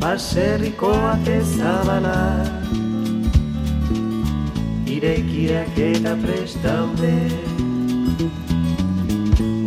[0.00, 2.18] baserriko ate zabala.
[4.94, 7.16] Irekiak eta prestaude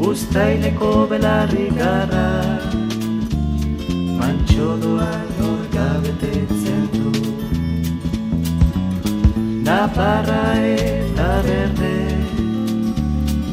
[0.10, 2.30] Uztaileko belarri garra.
[4.20, 7.12] Mantxo doan orga betetzen du.
[9.68, 10.42] Naparra
[10.72, 11.96] eta berde.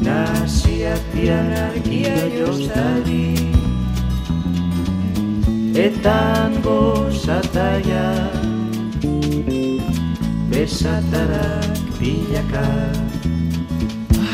[0.08, 3.57] Nasiak dian argia jostari
[5.78, 8.06] Etan gozataia
[10.50, 12.64] Besatarak bilaka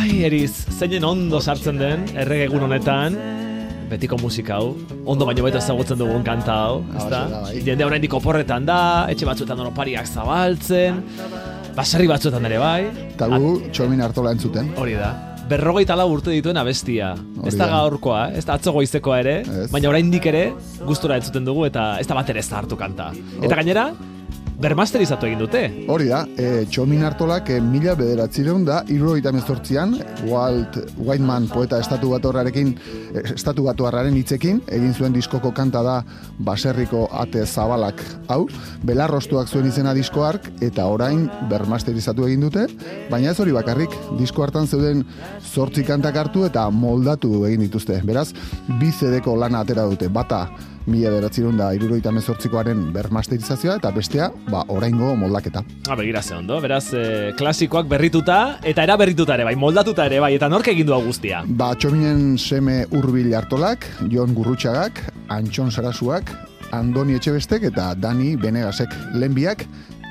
[0.01, 3.19] Ai, eriz, zeinen ondo sartzen den, errege egun honetan,
[3.91, 4.71] betiko musika hau,
[5.05, 7.21] ondo baino beto ezagutzen dugun kanta hau, ezta?
[7.29, 7.61] Hau, bai.
[7.67, 8.79] Jende oraindik oporretan da,
[9.13, 11.03] etxe batzuetan onopariak zabaltzen,
[11.77, 14.73] baserri batzuetan ere bai, Eta gu txomin hartola entzuten.
[14.81, 15.13] hori da.
[15.49, 17.13] Berrogeita lau urte dituen abestia.
[17.45, 17.73] Ez da da.
[17.75, 19.69] gaurkoa, ez da atzo goizekoa ere, Ez.
[19.73, 20.47] baina oraindik ere
[20.89, 23.11] gustura entzuten dugu eta ez da bat ere ez da hartu kanta.
[23.43, 23.91] Eta gainera,
[24.65, 25.61] bermasterizatu egin dute.
[25.93, 29.95] Hori da, e, txomin hartolak e, mila bederatzireun da, irrogeita mezortzian,
[30.31, 32.73] Walt Whiteman poeta estatu batuarrarekin,
[33.13, 35.99] e, estatu batuarraren hitzekin, egin zuen diskoko kanta da
[36.49, 38.01] baserriko ate zabalak
[38.33, 38.45] hau,
[38.89, 42.67] belarrostuak zuen izena disko hark, eta orain bermasterizatu egin dute,
[43.13, 45.05] baina ez hori bakarrik, disko hartan zeuden
[45.55, 48.01] zortzi kantak hartu eta moldatu egin dituzte.
[48.05, 48.31] Beraz,
[48.81, 50.47] bi CD-ko lana atera dute, bata
[50.87, 55.65] mila bederatzireun da irurogeita mezortzikoaren bermasterizazioa, eta bestea, ba, oraingo moldaketa.
[55.89, 60.21] Ha, begira ze ondo, beraz, eh, klasikoak berrituta, eta era berrituta ere bai, moldatuta ere
[60.21, 61.43] bai, eta nork egin du guztia.
[61.47, 66.31] Ba, txominen seme urbil hartolak, Jon Gurrutxagak, Antxon Sarasuak,
[66.75, 69.67] Andoni Etxebestek eta Dani Benegasek lehenbiak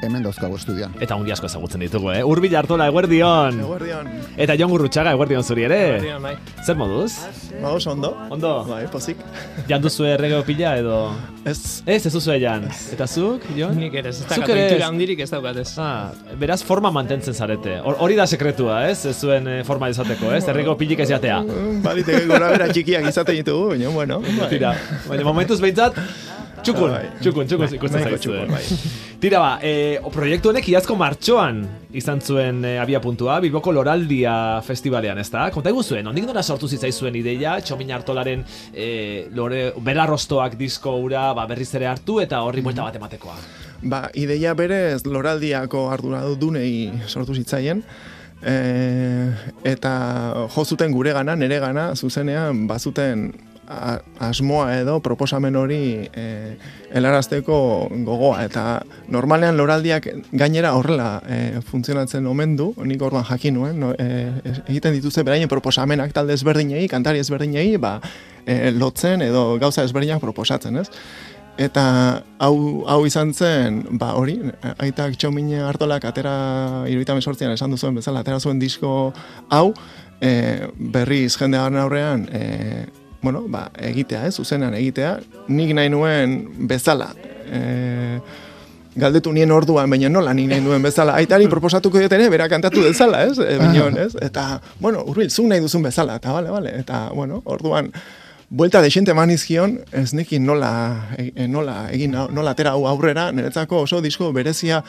[0.05, 0.93] hemen dauzkago estudian.
[1.03, 2.21] Eta ongi asko ezagutzen ditugu, eh?
[2.27, 3.59] Urbil hartola, eguerdion.
[3.65, 4.09] Eguerdion.
[4.37, 5.79] Eta Jon Gurrutxaga, eguerdion zuri ere.
[5.97, 6.35] Eguerdion, bai.
[6.65, 7.13] Zer moduz?
[7.61, 8.13] Ba, oso ondo.
[8.33, 8.53] Ondo?
[8.69, 9.17] Bai, pozik.
[9.69, 10.97] Jan duzu errege pila edo...
[11.43, 12.63] Ez, Ez, ez duzu jan.
[12.95, 13.75] Eta zuk, Jon?
[13.75, 14.67] Nik ere, ez dakatu ez.
[14.71, 15.73] itxura handirik ez daukat ez.
[15.81, 17.79] Ah, beraz forma mantentzen zarete.
[17.83, 19.01] Hor- Hori da sekretua, ez?
[19.09, 20.43] Ez zuen eh, forma izateko, ez?
[20.47, 21.41] Errego pilik ez jatea.
[21.83, 24.21] baditeke gora bera txikiak izaten ditugu, baina, bueno.
[24.39, 24.47] bai.
[24.53, 24.71] Tira,
[25.09, 25.99] baina momentuz behintzat,
[26.63, 27.07] txukun, Bai.
[27.21, 28.23] txukun, txukun ikusten nahiko zaizu.
[28.23, 28.63] txukun, bai.
[29.23, 31.61] Tira ba, e, o, proiektu honek iazko martxoan
[31.95, 34.33] izan zuen e, abia puntua, Bilboko Loraldia
[34.65, 35.49] festivalean, ez da?
[35.53, 41.45] Konta zuen, ondik nora sortu zitzaizuen ideia, txomin hartolaren e, lore, belarrostoak disko ura ba,
[41.47, 43.37] berriz ere hartu eta horri buelta bat ematekoa.
[43.83, 47.83] Ba, ideia berez loraldiako arduradunei sortu zitzaien,
[48.43, 48.57] e,
[49.63, 49.95] eta
[50.55, 53.31] jo zuten gure gana, nere gana, zuzenean, bazuten
[54.23, 56.25] asmoa edo proposamen hori e,
[56.93, 57.57] helarazteko
[58.05, 58.63] gogoa eta
[59.11, 64.31] normalean loraldiak gainera horrela e, funtzionatzen omen du, nik orduan jakin nuen, no, e,
[64.67, 67.97] egiten dituzte beraien proposamenak talde ezberdinei, kantari ezberdinei, ba,
[68.45, 70.89] e, lotzen edo gauza ezberdinak proposatzen, ez?
[71.61, 71.83] Eta
[72.41, 72.55] hau,
[72.89, 74.39] hau izan zen, ba hori,
[74.81, 76.33] aitak txomine hartolak atera
[76.89, 79.13] iruita mesortzian esan duzuen bezala, atera zuen disko
[79.53, 79.67] hau,
[80.17, 80.31] e,
[80.95, 82.87] berriz jendearen aurrean, e,
[83.23, 85.17] bueno, ba, egitea, ez, zuzenean egitea,
[85.47, 86.35] nik nahi nuen
[86.69, 87.13] bezala,
[87.47, 88.19] e,
[88.99, 92.83] galdetu nien orduan, baina nola nik nahi nuen bezala, aitari proposatuko diet ere, bera kantatu
[92.83, 96.75] dezala, ez, e, bineon, ez, eta, bueno, urbil, zuk nahi duzun bezala, eta bale, bale,
[96.83, 97.89] eta, bueno, orduan,
[98.53, 100.67] Buelta desente eman izkion, ez nekin nola,
[101.17, 104.83] e, nola, egin, nola atera hau aurrera, niretzako oso disko berezia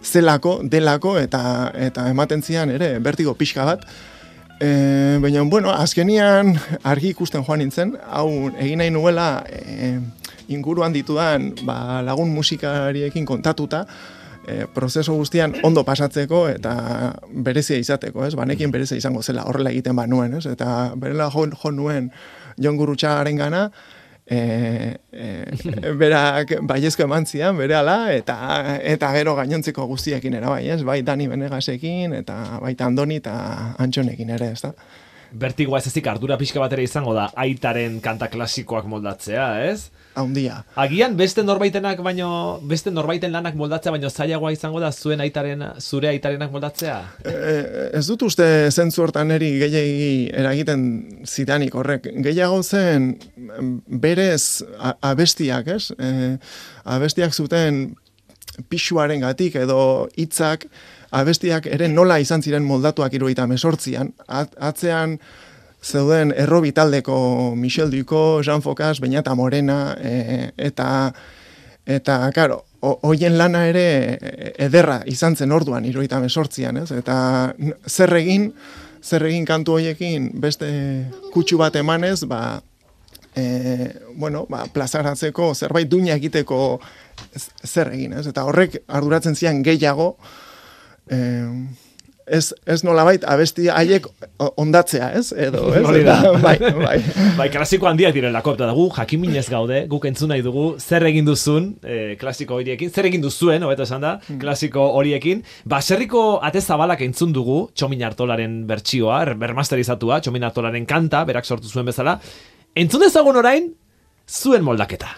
[0.00, 1.42] zelako, delako, eta,
[1.76, 3.84] eta ematen zian ere, bertigo pixka bat,
[4.60, 6.54] E, baina, bueno, azkenian
[6.86, 9.96] argi ikusten joan nintzen, hau egin nahi nuela e,
[10.54, 13.84] inguruan ditudan ba, lagun musikariekin kontatuta,
[14.46, 16.74] e, prozeso guztian ondo pasatzeko eta
[17.46, 18.34] berezia izateko, ez?
[18.38, 20.46] Banekin berezia izango zela horrela egiten banuen, ez?
[20.46, 22.10] Eta berela jo, jo nuen
[22.60, 23.68] Jon Gurutxagaren gana,
[24.26, 27.76] e, e, berak baiezko eman zian, bere
[28.16, 28.36] eta,
[28.82, 30.82] eta gero gainontzeko guztiekin era bai, ez?
[30.82, 34.72] Bai Dani Benegasekin, eta baita Andoni eta Antxonekin ere, ez da?
[35.34, 39.90] Bertigoa ez ezik ardura pixka bat ere izango da aitaren kanta klasikoak moldatzea, ez?
[40.14, 40.60] Haundia.
[40.78, 42.28] Agian beste norbaitenak baino
[42.70, 46.98] beste norbaiten lanak moldatzea baino zailagoa izango da zuen aitaren zure aitarenak moldatzea.
[47.24, 47.34] E,
[47.98, 50.12] ez dut uste zentzu hortan eri gehiagi
[50.44, 50.86] eragiten
[51.26, 52.08] zidanik horrek.
[52.26, 53.14] Gehiago zen
[53.86, 54.62] berez
[55.02, 55.90] abestiak, ez?
[55.98, 56.36] E,
[56.96, 57.86] abestiak zuten
[58.70, 59.80] pixuaren gatik edo
[60.20, 60.68] hitzak
[61.14, 64.12] abestiak ere nola izan ziren moldatuak iruita mesortzian.
[64.26, 65.18] At, atzean
[65.84, 71.12] zeuden errobi taldeko Michel Duco, Jean Focas, Beñata Morena, e, eta
[71.86, 74.16] Eta, karo, ho- hoien lana ere
[74.56, 76.86] ederra izan zen orduan, iruita mesortzian, ez?
[76.96, 77.52] Eta
[77.86, 78.46] zer egin,
[79.04, 80.70] zer egin kantu hoiekin beste
[81.34, 82.62] kutsu bat emanez, ba,
[83.36, 83.44] e,
[84.16, 86.80] bueno, ba, plazaratzeko, zerbait duina egiteko
[87.68, 88.24] zer egin, ez?
[88.32, 90.14] Eta horrek arduratzen zian gehiago,
[91.10, 91.20] e,
[92.26, 94.06] ez, ez nolabait abesti haiek
[94.56, 95.32] ondatzea, ez?
[95.36, 95.84] Edo, ez?
[96.00, 96.96] Eta, bai, bai.
[97.38, 101.70] Bai, klasiko handiak direlako, eta gu jakiminez gaude, guk entzun nahi dugu, zer egin duzun,
[101.84, 105.42] eh, klasiko horiekin, zer egin duzuen, hobeto esan da, klasiko horiekin.
[105.68, 111.68] Baserriko ate zabalak entzun dugu, Txomin Artolaren bertsioa, er- bermasterizatua, Txomin Artolaren kanta, berak sortu
[111.68, 112.18] zuen bezala.
[112.74, 113.68] Entzun dezagun orain,
[114.28, 115.10] zuen moldaketa.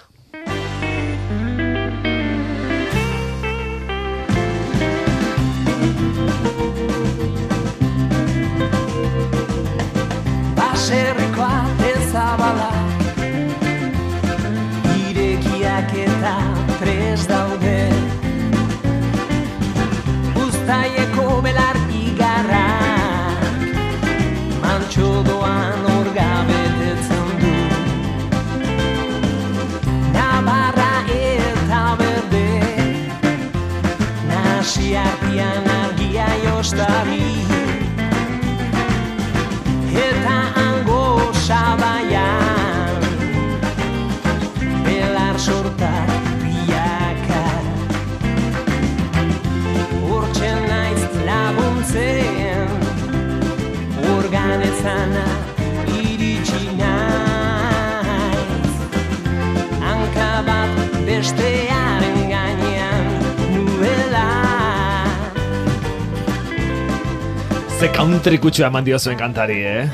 [68.06, 69.87] Country kutsu eman dio zuen kantari, eh?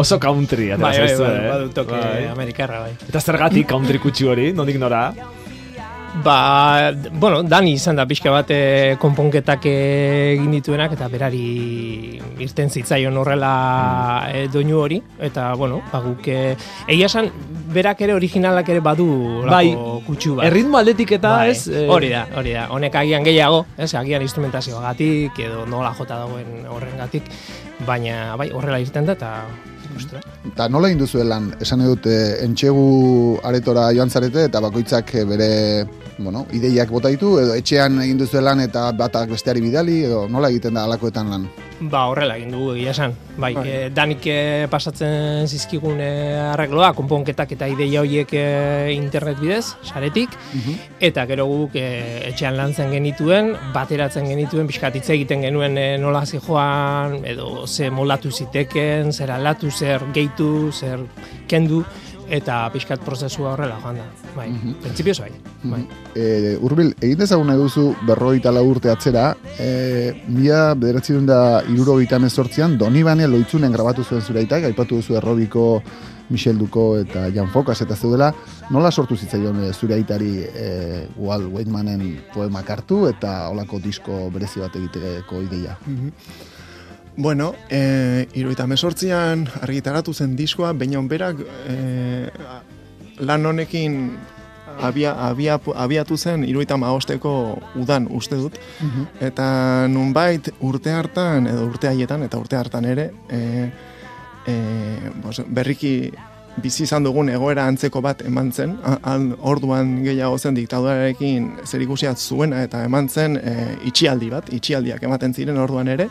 [0.00, 1.50] Oso country, atera Bai, bai, zaizue, bai, eh?
[1.52, 2.22] badu toke Bai.
[2.32, 2.92] amerikarra, bai.
[3.08, 5.02] Eta zergatik country kutsu hori, nondik nora?
[6.22, 13.16] Ba, bueno, Dani izan da pixka bat eh, konponketak egin dituenak eta berari irten zitzaion
[13.18, 13.50] horrela
[14.30, 16.54] eh, doinu hori eta bueno, ba guk eh,
[16.86, 17.32] egia esan
[17.74, 19.08] berak ere originalak ere badu
[19.50, 19.74] Bai,
[20.06, 20.46] kutsu bat.
[20.46, 21.66] Erritmo aldetik eta Bai, ez...
[21.66, 22.68] eh, Hori da, hori da.
[22.70, 27.26] Honek agian gehiago, ez, agian instrumentazioagatik edo nola jota dagoen horrengatik,
[27.88, 29.34] baina bai, horrela irten da eta.
[30.48, 32.86] Eta nola egin duzu lan, esan edut, e, entxegu
[33.46, 35.50] aretora joan zarete, eta bakoitzak bere,
[36.18, 40.50] bueno, ideiak bota ditu, edo etxean egin duzu lan eta batak besteari bidali, edo nola
[40.52, 41.46] egiten da alakoetan lan.
[41.80, 43.14] Ba, horrela egin dugu egia esan.
[43.40, 49.64] Bai, eh, danik eh, pasatzen zizkigun eh, arregloa, konponketak eta ideia horiek eh, internet bidez,
[49.82, 50.36] saretik,
[51.02, 56.22] eta gero guk eh, etxean lantzen genituen, bateratzen genituen, pixkat hitz egiten genuen eh, nola
[56.30, 61.02] joan, edo ze moldatu ziteken, zer aldatu, zer gehitu, zer
[61.48, 61.84] kendu,
[62.28, 64.06] eta pixkat prozesua horrela joan da.
[64.34, 64.48] Bai,
[64.82, 65.30] printzipioz bai.
[65.62, 65.82] bai.
[66.16, 72.18] E, Urbil, egin dezagun nahi duzu berrogeita lau urte atzera, e, mila bederatzi da irurogeita
[72.18, 75.82] mezortzian, Donibane loitzunen grabatu zuen zuraitak, aipatu duzu errobiko
[76.30, 78.32] Michel Duko eta Jan Fokas eta zeudela,
[78.70, 84.64] nola sortu zitzaion e, zure aitari e, Walt Whitmanen poemak hartu eta olako disko berezi
[84.64, 85.78] bat egiteko ideia.
[87.16, 91.76] Bueno, e, iruita mesortzian argitaratu zen diskoa, baina berak e,
[93.22, 94.16] lan honekin
[94.82, 98.58] abia, abia, abiatu zen iruita maosteko udan uste dut.
[99.22, 103.70] Eta nunbait urte hartan, edo urte haietan, eta urte hartan ere, e,
[104.50, 104.56] e,
[105.22, 106.10] bos, berriki
[106.62, 112.18] bizi izan dugun egoera antzeko bat eman zen, han orduan gehiago zen diktaduarekin zer ikusiat
[112.18, 113.54] zuena eta eman zen e,
[113.90, 116.08] itxialdi bat, itxialdiak ematen ziren orduan ere,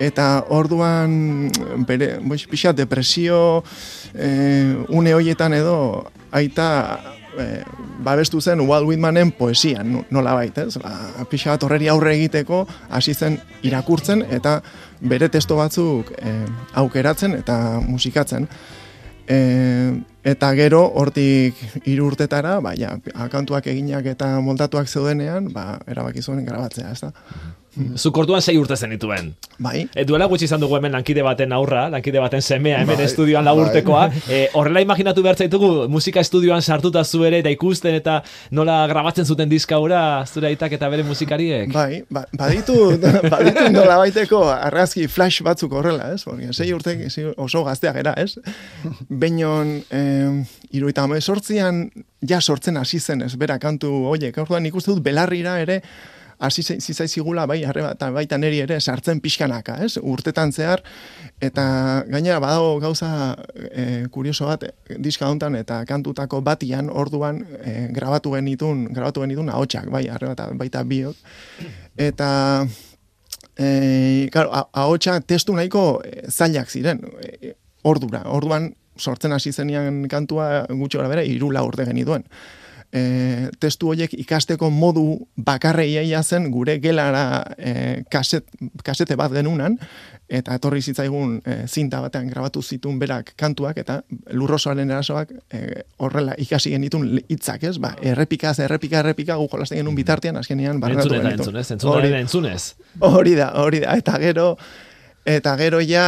[0.00, 1.50] eta orduan
[1.86, 3.62] bere, boix, pixa depresio
[4.14, 4.28] e,
[4.88, 6.66] une hoietan edo aita
[7.38, 7.62] e,
[8.02, 10.78] babestu zen Walt Whitmanen poesian, no- nola baita, ez?
[10.82, 14.60] Ba, pixa bat horreri aurre egiteko hasi zen irakurtzen eta
[15.00, 16.34] bere testo batzuk e,
[16.74, 18.48] aukeratzen eta musikatzen.
[19.30, 19.38] E,
[20.26, 22.96] eta gero hortik hiru urtetara, ba, ja,
[23.30, 27.12] kantuak eginak eta moldatuak zeudenean, ba, erabaki zuen grabatzea, ez da?
[27.96, 29.30] Zuk orduan sei urte zenituen.
[29.62, 33.04] Bai, E, duela gutxi izan dugu hemen lankide baten aurra, lankide baten semea hemen Bai,
[33.06, 34.10] estudioan lau bai.
[34.28, 39.24] E, horrela imaginatu behar zaitugu musika estudioan sartuta zu ere eta ikusten eta nola grabatzen
[39.24, 41.72] zuten diska hura zure aitak eta bere musikariek.
[41.72, 42.76] Bai, ba, baditu,
[43.32, 46.24] baditu nola baiteko argazki flash batzuk horrela, ez?
[46.24, 46.96] Porque sei urte
[47.36, 48.34] oso gazteak era, ez?
[49.08, 51.90] Beinon, eh, iruita sortzian
[52.26, 53.36] ja sortzen hasi zen, ez?
[53.36, 55.82] Bera kantu, oie, orduan ikuste dut belarrira ere,
[56.40, 59.98] hasi zai- zitzaizigula bai eta baita neri ere sartzen pixkanaka, ez?
[60.00, 60.82] Urtetan zehar
[61.40, 63.36] eta gainera badago gauza
[63.70, 64.64] e, kurioso bat
[64.98, 70.84] diska hontan eta kantutako batian orduan e, grabatu genitun, grabatu genitun ahotsak, bai, eta baita
[70.84, 71.16] biok.
[71.96, 72.30] Eta
[73.56, 77.54] e, claro, ahotsa testu nahiko zailak ziren e,
[77.84, 78.24] ordura.
[78.32, 82.24] Orduan sortzen hasi zenean kantua gutxi gara bera, iru lau urte genituen.
[82.90, 85.04] E, testu horiek ikasteko modu
[85.38, 88.48] bakarrei eia zen gure gelara e, kaset,
[88.82, 89.76] kasete bat genunan,
[90.26, 94.00] eta etorri zitzaigun e, zinta batean grabatu zituen berak kantuak, eta
[94.34, 95.62] lurrosoaren erasoak e,
[96.02, 101.14] horrela ikasi genitun hitzak ez, ba, errepikaz, errepika, errepika, gu jolasten genuen bitartean, azkenean barratu
[101.14, 101.38] genitun.
[101.38, 102.62] entzunez, entzun Hori- eta entzunez.
[103.00, 104.56] Hori da, hori da, eta gero
[105.24, 106.04] eta gero ja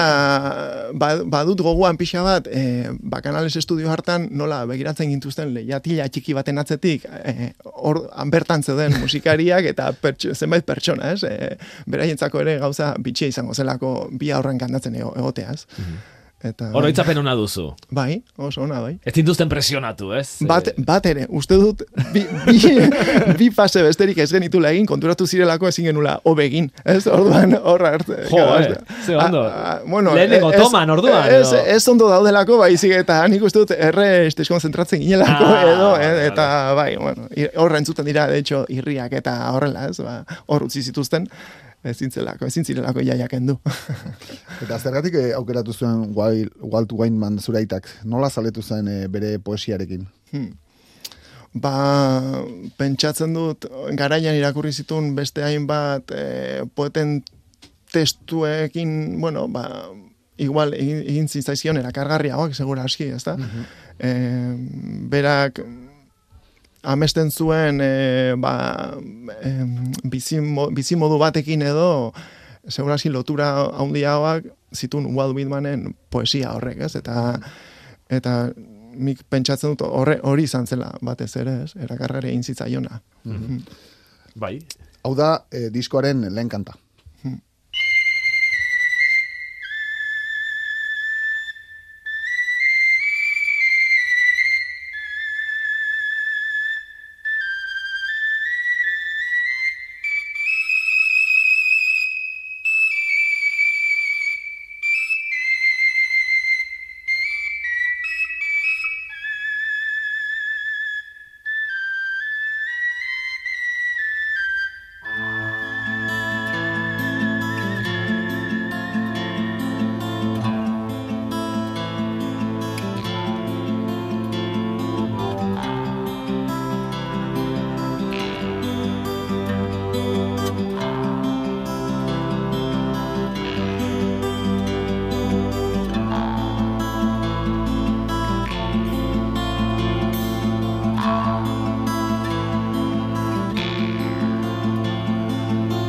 [0.96, 6.58] ba- badut goguan pixa bat e, bakanales estudio hartan nola begiratzen gintuzten lehiatila txiki baten
[6.62, 11.22] atzetik e, hor han bertan zeuden musikariak eta pertso, zenbait pertsona, ez?
[11.28, 15.66] E, beraientzako ere gauza bitxia izango zelako bi aurren kantatzen ego, egoteaz.
[16.42, 17.68] Eta Oroitzapen ona duzu.
[17.90, 18.96] bai, oso ona bai.
[19.04, 20.38] Ez zintuzten presionatu, ez?
[20.48, 21.82] Bat, Eh, bat ere, uste dut,
[22.12, 22.58] bi, bi,
[23.38, 28.16] bi fase besterik ez genitula egin, konturatu zirelako ezin genula obegin, ez, orduan, horra hartze.
[28.32, 28.74] Jo, eh,
[29.06, 29.44] ze ondo.
[29.86, 31.62] bueno, Lehenengo ez- toman, orduan, Ez, edo?
[31.76, 36.26] ez ondo daudelako, baizik, eta nik uste dut erre deskonzentratzen ginelako, Ah, edo, eh, vale,
[36.26, 40.82] eta bai, bueno, horra entzuten dira, de hecho, irriak eta horrela, ez, ba, hor utzi
[40.82, 41.28] zituzten,
[41.84, 43.58] ezin zelako, ezin zirelako jaiak endu.
[44.62, 47.88] Eta zergatik eh, aukeratu zuen Walt, Whiteman zuraitak?
[48.04, 50.06] Nola zaletu zen eh, bere poesiarekin?
[51.52, 51.74] Ba,
[52.78, 53.66] pentsatzen dut,
[53.98, 57.18] garaian irakurri zituen beste hainbat e, poeten
[57.92, 59.66] testuekin, bueno, ba,
[60.40, 63.36] igual egin, egin zitzaizkion erakargarriagoak, segura aski, ez da?
[65.12, 65.60] berak
[66.82, 68.54] amesten zuen e, ba,
[69.42, 72.12] em, bizimo, bizimodu batekin edo,
[72.68, 76.94] segura aski lotura handiagoak zituen Walt Whitmanen poesia horrek, ez?
[76.98, 77.38] Eta,
[78.10, 78.36] eta
[78.92, 81.72] nik pentsatzen dut horre, hori izan zela batez ere, ez?
[81.76, 83.00] Erakargarri egin zitzaiona.
[84.34, 84.58] Bai.
[85.02, 86.76] Hau da, eh, diskoaren lehen kanta.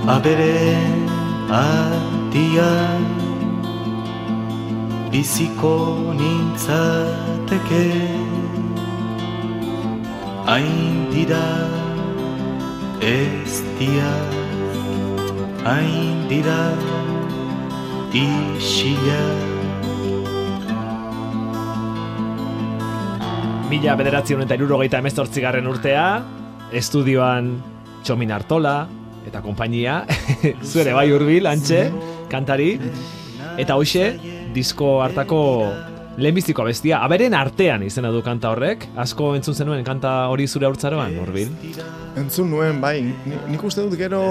[0.08, 0.78] Abere
[1.50, 3.04] atian
[5.12, 7.88] biziko nintzateke.
[10.44, 11.48] Hain dira
[13.00, 14.12] ez dia
[15.64, 16.76] hain dira
[18.12, 19.24] isila
[23.72, 26.08] Mila bederatzion eta irurogeita emezortzigarren urtea,
[26.76, 27.56] estudioan
[28.04, 28.76] Txomin Artola
[29.28, 30.04] eta konpainia,
[30.72, 31.86] zuere bai urbil, antxe,
[32.32, 32.76] kantari,
[33.58, 34.14] eta hoxe,
[34.54, 35.40] disko hartako
[36.18, 41.16] lehenbiziko abestia, aberen artean izena du kanta horrek, asko entzun zenuen kanta hori zure haurtzaroan,
[41.24, 41.50] urbil?
[42.22, 44.22] Entzun nuen, bai, ni- nik uste dut gero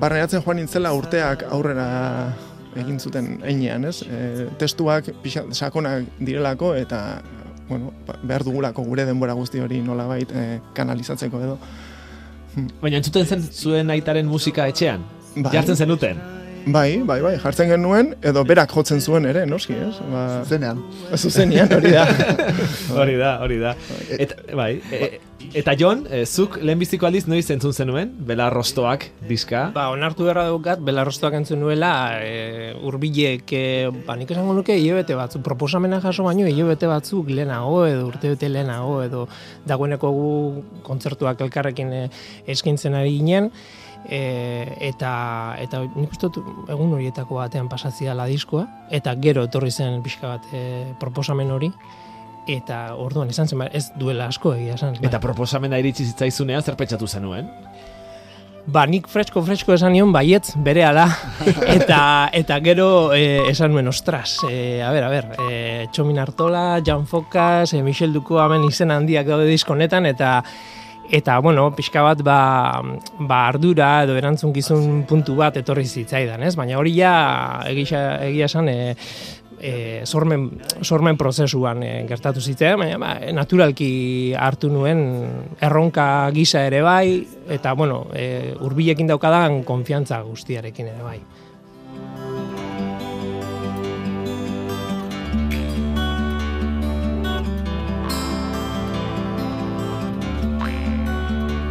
[0.00, 1.86] barneratzen joan nintzela urteak aurrera
[2.78, 4.02] egin zuten einean, ez?
[4.02, 7.20] E, testuak pixa, sakonak direlako eta
[7.68, 11.56] bueno, ba- behar dugulako gure denbora guzti hori nolabait e, kanalizatzeko edo.
[12.80, 15.04] Baina entzuten zen zuen aitaren musika etxean?
[15.36, 15.52] Bai.
[15.52, 16.37] Jartzen zenuten?
[16.66, 19.94] Bai, bai, bai, jartzen genuen, edo berak jotzen zuen ere, noski, ez?
[20.10, 20.82] Ba, Zenean.
[21.16, 22.04] zuzenian hori da.
[22.92, 23.74] Hori da, hori da.
[24.18, 25.08] Eta, bai, e,
[25.60, 29.68] eta Jon, e, zuk lehenbiziko aldiz noiz entzun zenuen, Bela Rostoak diska?
[29.76, 33.64] Ba, onartu beharra daukat, belarrostoak entzun nuela, e, urbilek, e,
[34.06, 39.00] ba, nik esango nuke hilabete batzuk, proposamena jaso baino hilabete batzuk lehenago, edo urtebete lehenago,
[39.06, 39.26] edo
[39.68, 40.30] dagoeneko gu
[40.86, 42.06] kontzertuak elkarrekin e,
[42.56, 43.52] eskaintzen ari ginen,
[44.04, 45.12] e, eta,
[45.60, 50.36] eta nik uste dut egun horietako batean pasatzia la diskoa, eta gero etorri zen pixka
[50.36, 50.62] bat e,
[51.00, 51.72] proposamen hori,
[52.48, 54.96] eta orduan izan zen, ba, ez duela asko egia esan.
[54.98, 55.08] bai.
[55.10, 57.50] Eta proposamena iritsi zitzaizunean zer pentsatu zenuen?
[58.68, 61.06] Ba, nik fresko fresko esan nion baietz bere ala
[61.78, 62.00] eta
[62.36, 67.06] eta gero e, esan nuen ostras, e, a ber, a ber, e, Txomin Artola, Jan
[67.08, 70.42] Fokas, e, Michel Duko hemen izen handiak daude diskonetan eta
[71.10, 72.82] eta bueno, pixka bat ba,
[73.18, 76.54] ba ardura edo erantzunkizun puntu bat etorri zitzaidan, ez?
[76.56, 77.12] Baina hori ja
[77.68, 78.78] egia, egia esan e,
[79.60, 79.72] e,
[80.04, 80.50] sormen,
[80.82, 85.02] sormen prozesuan e, gertatu zitzen, baina ba, naturalki hartu nuen
[85.60, 91.18] erronka gisa ere bai, eta bueno, e, urbilekin daukadan konfiantza guztiarekin ere bai.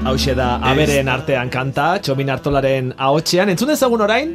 [0.08, 3.50] Hauxe da, aberen artean kanta, Txomin Artolaren ahotsean.
[3.52, 4.30] Entzun ezagun orain,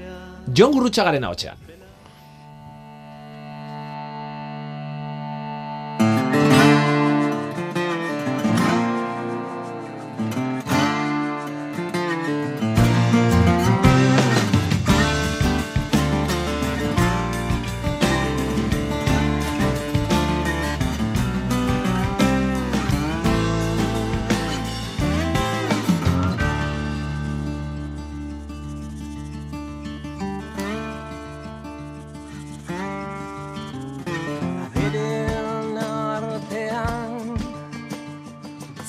[0.59, 1.57] Jon Gurrutxagaren ahotsean.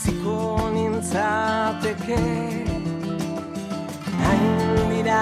[0.04, 2.20] Ziko nintzateke
[4.20, 4.58] Hain
[4.92, 5.22] dira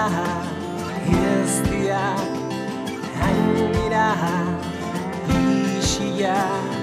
[1.70, 2.04] dira
[3.20, 4.08] Hain dira
[5.38, 6.81] isiak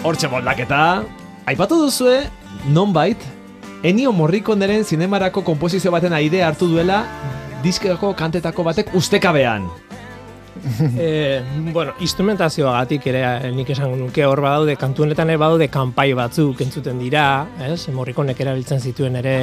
[0.00, 1.02] Hortxe moldaketa,
[1.44, 2.22] aipatu duzue,
[2.72, 3.20] nonbait,
[3.84, 7.02] Ennio Morriconeren zinemarako konposizio baten aidea hartu duela
[7.60, 9.68] diskeko kantetako batek ustekabean.
[10.98, 16.08] e, bueno, instrumentazioagatik ere eh, nik esango nuke hor badaude kantu honetan ere badaude kanpai
[16.16, 17.26] batzuk entzuten dira,
[17.68, 17.82] ez?
[17.92, 19.36] Morrikonek erabiltzen zituen ere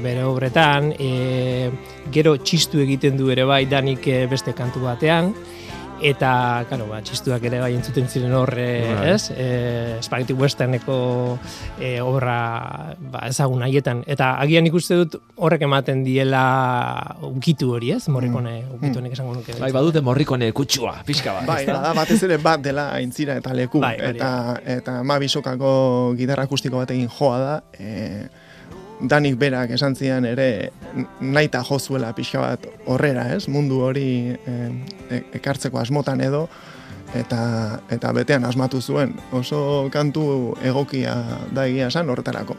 [0.00, 1.68] bere obretan, e,
[2.16, 5.34] gero txistu egiten du ere bai danik eh, beste kantu batean
[6.02, 9.10] eta, claro, ba, txistuak ere bai entzuten ziren hor, eh, Bai.
[9.12, 9.30] ez?
[9.34, 11.38] E, Spaghetti Westerneko
[11.80, 14.04] e, obra ba, ezagun haietan.
[14.06, 16.42] Eta agian ikuste dut horrek ematen diela
[17.28, 18.04] ukitu hori, ez?
[18.12, 19.58] Morrikone, ukitu honek esango nuke.
[19.60, 21.48] Bai, badute Morricone kutsua, pixka bat.
[21.48, 23.82] Bai, da, batez ere bat dela aintzira eta leku.
[23.82, 24.30] Bai, eta,
[24.78, 27.56] eta ma bisokako gitarra akustiko batekin joa da.
[27.78, 28.46] E,
[29.00, 30.72] Danik berak esan zian ere
[31.20, 33.46] naita jozuela pixka bat horrera, ez?
[33.48, 34.54] Mundu hori e,
[35.10, 36.48] e- ekartzeko asmotan edo
[37.14, 39.14] eta eta betean asmatu zuen.
[39.32, 41.14] Oso kantu egokia
[41.54, 42.56] da egia esan horretarako.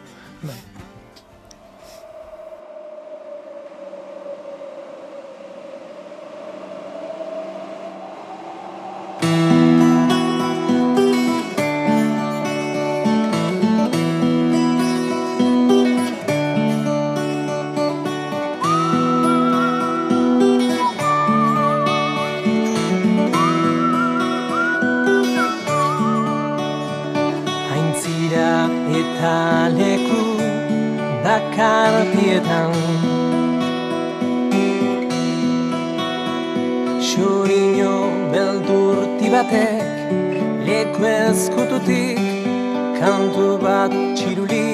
[43.63, 44.67] Bat txiruli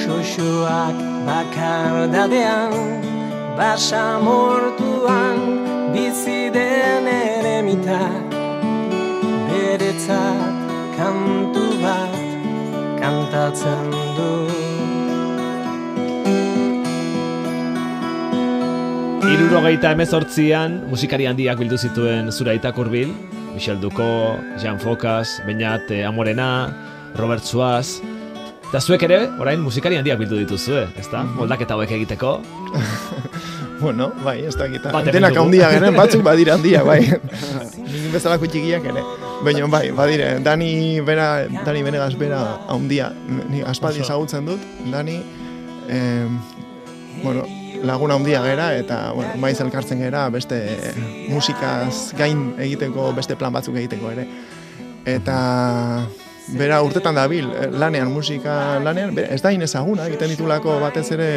[0.00, 2.74] Xoxoak bakardadean
[3.58, 5.38] Basa mortuan
[5.92, 8.30] bizi den eremitak
[9.48, 10.54] Beretzat
[10.96, 12.22] kantu bat
[13.00, 14.73] kantatzen du
[19.24, 23.12] Irurogeita emezortzian musikari handiak bildu zituen zuraitak urbil,
[23.54, 26.68] Michel Ducot, Jean Focas, Beñat eh, Amorena,
[27.16, 28.00] Robert Suaz,
[28.68, 31.24] eta zuek ere, orain musikari handiak bildu dituzue, ezta?
[31.38, 32.38] Moldaketa hauek egiteko.
[33.74, 34.84] Bueno, bai, ez dakit.
[34.86, 35.42] Bat hemen Denak dugu.
[35.48, 37.00] handiak ere, batzuk badira handiak, bai.
[37.82, 39.02] Nik bezalako txikiak ere.
[39.44, 40.70] Baina bai, badire, Dani
[41.04, 41.26] bera,
[41.66, 42.38] Dani Benegas bera
[42.70, 43.10] handia.
[43.50, 44.62] Ni aspaldi ezagutzen dut,
[44.94, 45.18] Dani,
[45.90, 46.30] eh,
[47.26, 47.44] bueno,
[47.82, 50.58] laguna handia gera eta bueno, maiz elkartzen gera beste
[51.28, 54.28] musikaz gain egiteko beste plan batzuk egiteko ere.
[55.04, 55.38] Eta
[56.52, 61.30] bera urtetan dabil eh, lanean, musika lanean, bera, ez da inezaguna, egiten ditulako batez ere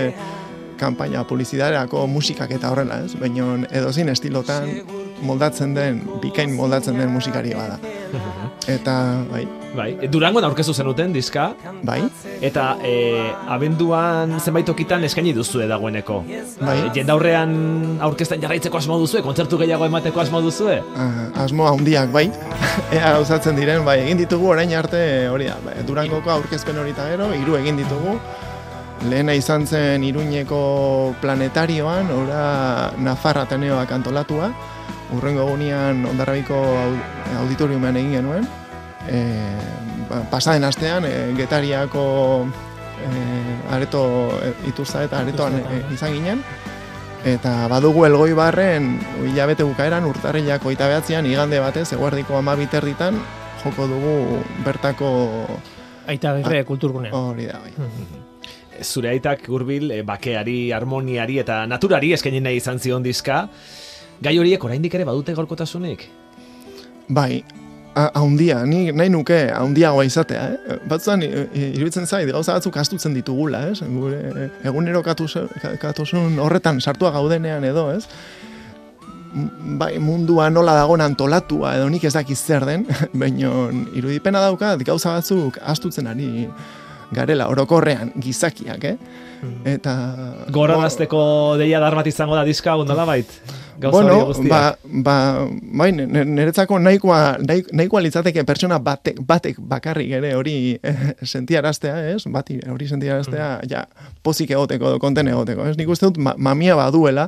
[0.78, 3.16] kanpaina publizidadeako musikak eta horrela, ez?
[3.18, 4.70] Baina edozin estilotan
[5.22, 7.80] moldatzen den, bikain moldatzen den musikari bada.
[8.78, 8.98] Eta,
[9.32, 9.46] bai,
[9.78, 11.52] Bai, e, Durangon aurkeztu zenuten diska,
[11.86, 12.00] bai,
[12.42, 12.94] eta e,
[13.54, 16.22] abenduan zenbait tokitan eskaini duzue dagoeneko.
[16.62, 16.78] bai.
[16.80, 17.54] E, jendaurrean
[18.08, 20.80] aurkezten jarraitzeko asmo duzue, kontzertu gehiago emateko asmo duzue?
[20.98, 22.26] Ah, asmo handiak bai,
[22.96, 27.30] ea gauzatzen diren, bai, egin ditugu orain arte hori da, bai, Durangoko aurkezpen hori gero,
[27.36, 28.18] hiru egin ditugu,
[29.10, 34.50] lehena izan zen Iruñeko planetarioan, ora Nafarra Ateneoak antolatua,
[35.16, 38.48] urrengo egunean Ondarrabiko au- auditoriumean egin genuen,
[39.10, 39.22] e,
[40.10, 42.04] ba, pasaden astean, e, Getariako
[42.98, 43.12] e,
[43.76, 44.02] areto
[44.44, 46.44] e, ituzta eta aretoan e, izan ginen,
[47.28, 53.18] Eta badugu elgoi barren, hilabete bukaeran, urtarrilak oita behatzean, igande batez, eguerdiko ama biterritan,
[53.64, 54.14] joko dugu
[54.64, 55.10] bertako
[56.08, 57.12] Aita berre kulturgunean.
[57.14, 57.74] hori da, bai.
[58.86, 63.48] Zure aitak hurbil e, bakeari, harmoniari eta naturari eskaini nahi izan zion diska.
[64.24, 66.08] Gai horiek oraindik ere badute gaurkotasunik?
[67.10, 67.44] Bai,
[67.96, 70.78] haundia, ni nahi nuke haundiagoa izatea, eh?
[70.90, 73.82] Batzuan, i- i- iruditzen zait, gauza batzuk astutzen ditugula, ez?
[73.82, 78.08] Gure egunero katus- ka- katosun horretan sartua gaudenean edo, ez?
[79.78, 85.14] Bai, mundua nola dagoen antolatua edo nik ez dakiz zer den, baina irudipena daukat gauza
[85.14, 86.48] batzuk astutzen ari
[87.14, 88.98] garela orokorrean gizakiak, eh?
[89.66, 89.94] Eta
[90.52, 91.22] Gorarazteko
[91.60, 93.30] deia dar bat izango da diska, gondola bait?
[93.78, 94.62] Gauza bueno, hori ba,
[95.06, 95.16] ba,
[95.62, 102.24] bai, niretzako nahikoa, nahi- nahikoa litzateke pertsona batek, batek bakarrik ere hori eh, sentiaraztea, ez?
[102.34, 103.84] Bati hori sentiaraztea, ja,
[104.26, 105.78] pozik egoteko, konten egoteko, ez?
[105.78, 107.28] Nik uste dut ma, mamia baduela,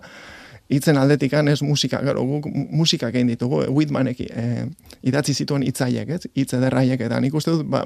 [0.73, 4.65] hitzen aldetikan ez musika, gero, guk musikak egin ditugu, eh, Whitmanek eh,
[5.05, 6.25] idatzi zituen hitzaiek, ez?
[6.33, 7.85] Hitz ederraiek, eta nik uste dut ba,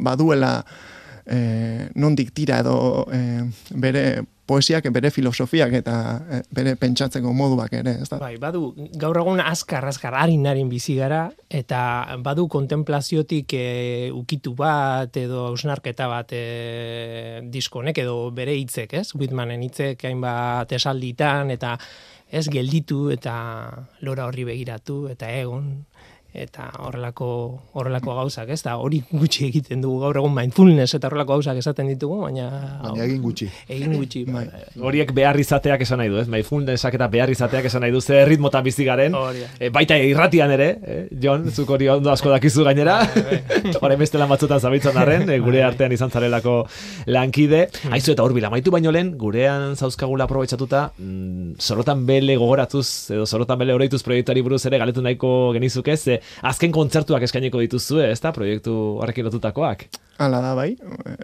[1.26, 3.44] eh, nondik tira edo eh,
[3.76, 5.96] bere poesiak, bere filosofiak eta
[6.28, 8.20] eh, bere pentsatzeko moduak ere, ez da?
[8.22, 11.82] Bai, badu, gaur egun azkar, azkar, harin harin bizi gara, eta
[12.24, 13.68] badu kontemplaziotik e,
[14.14, 16.44] ukitu bat, edo ausnarketa bat e,
[17.54, 19.14] diskonek, edo bere hitzek, ez?
[19.16, 21.78] Whitmanen hitzek hainbat esalditan, eta
[22.34, 23.36] ez gelditu, eta
[24.04, 25.70] lora horri begiratu, eta egon,
[26.34, 27.28] eta horrelako
[27.78, 31.92] horrelako gauzak, ez da hori gutxi egiten dugu gaur egun mindfulness eta horrelako gauzak esaten
[31.92, 32.48] ditugu, baina
[32.82, 33.48] Baina egin gutxi.
[33.70, 34.24] egin gutxi.
[34.26, 34.48] Bai.
[34.82, 36.28] Horiek behar izateak esan nahi du, ez?
[36.34, 39.14] Mindfulnessak eta behar izateak esan nahi du, ze ritmotan bizi garen.
[39.60, 40.98] E, baita irratian ere, eh?
[41.22, 42.98] Jon, zuk hori ondo asko dakizu gainera.
[43.84, 46.64] Horren beste lan batzutan zabitzen arren, e, gure artean izan zarelako
[47.14, 47.68] lankide.
[47.94, 53.60] Aizu eta hurbil amaitu baino lehen, gurean zauzkagula aprobetxatuta, mm, sorotan bele gogoratuz, edo sorotan
[53.62, 58.32] bele oroituz proiektuari buruz ere galetu nahiko genizuke, ze azken kontzertuak eskainiko dituzue, ez da,
[58.32, 59.86] proiektu horrekin lotutakoak.
[60.22, 60.76] Hala da bai,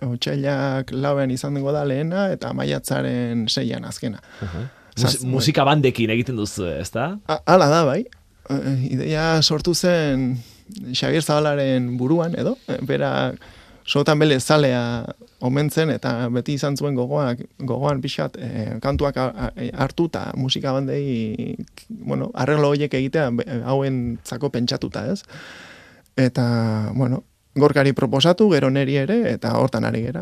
[0.06, 4.20] otxailak lauean izan dengo da lehena eta maiatzaren seian azkena.
[4.42, 7.18] Mus Zaz- musika bandekin egiten duzu, ez da?
[7.28, 8.04] A- Hala da bai,
[8.50, 10.40] Eh, ideia sortu zen
[10.92, 13.32] Xavier Zabalaren buruan edo, eh, bera
[13.90, 14.82] sotan bele zalea
[15.42, 20.74] omentzen eta beti izan zuen gogoak, gogoan pixat eh, kantuak a- a- hartu eta musika
[20.76, 21.56] bandei,
[21.90, 23.32] bueno, arreglo horiek egitea
[23.66, 25.24] hauen zako pentsatuta ez.
[26.20, 27.24] Eta, bueno,
[27.56, 30.22] gorkari proposatu, gero neri ere, eta hortan ari gera.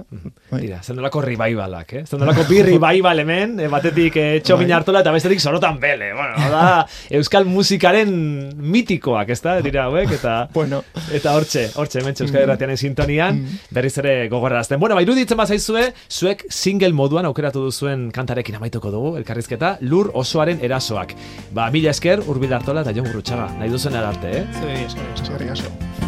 [0.50, 0.62] Bai.
[0.62, 2.04] Tira, zendolako revivalak, eh?
[2.08, 4.78] Zendolako bi revival hemen, eh, batetik eh, txomin Bai.
[4.78, 6.13] hartola eta bestetik sorotan bele.
[6.16, 6.86] Bueno, da,
[7.20, 8.13] euskal musikaren
[8.58, 10.38] mitikoak, ez da, dira hauek, eta...
[10.58, 10.82] Bueno,
[11.13, 14.80] Eta hortxe, hortxe, hemen euskal erratianen sintonian, berriz ere gogorarazten.
[14.80, 20.63] Bueno, ba, iruditzen bazaizue, zuek single moduan aukeratu duzuen kantarekin amaituko dugu, elkarrizketa, lur osoaren
[20.66, 21.13] erasoak.
[21.56, 24.46] Ba, mila esker, urbil hartola eta jon gurutxaga, nahi duzen arte, eh?
[24.60, 25.26] Zuei esan, esan.
[25.28, 26.07] eskerrik asko.